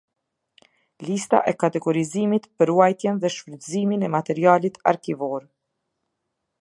[1.09, 5.47] Lista e kategorizimit për ruajtjen dhe shfrytëzimin e materialit arkivor.